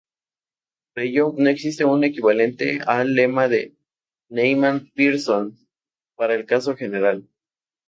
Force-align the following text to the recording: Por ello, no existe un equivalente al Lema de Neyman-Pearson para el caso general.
Por 0.95 1.03
ello, 1.03 1.31
no 1.37 1.47
existe 1.51 1.85
un 1.85 2.03
equivalente 2.03 2.79
al 2.87 3.13
Lema 3.13 3.47
de 3.47 3.75
Neyman-Pearson 4.29 5.55
para 6.15 6.33
el 6.33 6.47
caso 6.47 6.75
general. 6.75 7.29